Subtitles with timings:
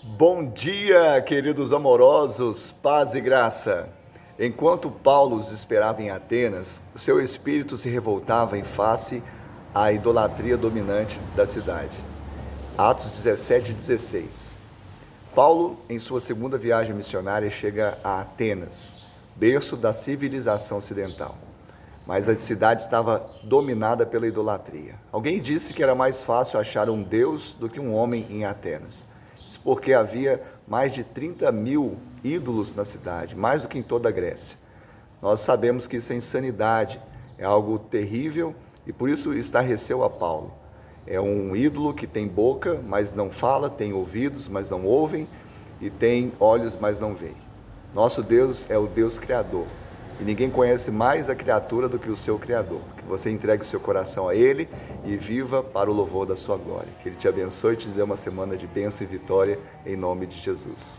[0.00, 3.88] Bom dia, queridos amorosos, paz e graça.
[4.38, 9.20] Enquanto Paulo os esperava em Atenas, seu espírito se revoltava em face
[9.74, 11.96] à idolatria dominante da cidade.
[12.76, 14.56] Atos 17 e 16.
[15.34, 19.04] Paulo, em sua segunda viagem missionária, chega a Atenas,
[19.34, 21.36] berço da civilização ocidental.
[22.06, 24.94] Mas a cidade estava dominada pela idolatria.
[25.10, 29.08] Alguém disse que era mais fácil achar um Deus do que um homem em Atenas.
[29.46, 34.08] Isso porque havia mais de 30 mil ídolos na cidade, mais do que em toda
[34.08, 34.58] a Grécia.
[35.20, 37.00] Nós sabemos que isso é insanidade,
[37.36, 38.54] é algo terrível
[38.86, 40.52] e por isso estarreceu a Paulo.
[41.06, 45.26] É um ídolo que tem boca, mas não fala, tem ouvidos, mas não ouvem,
[45.80, 47.36] e tem olhos, mas não veem.
[47.94, 49.66] Nosso Deus é o Deus Criador.
[50.20, 52.80] E ninguém conhece mais a criatura do que o seu Criador.
[52.96, 54.68] Que você entregue o seu coração a Ele
[55.04, 56.88] e viva para o louvor da sua glória.
[57.02, 60.26] Que Ele te abençoe e te dê uma semana de bênção e vitória em nome
[60.26, 60.96] de Jesus.